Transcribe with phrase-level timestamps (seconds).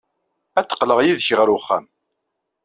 [0.59, 1.85] Ad d-qqleɣ yid-k ɣer uxxam.